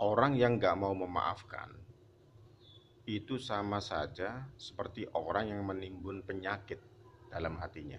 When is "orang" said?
0.00-0.32, 5.12-5.50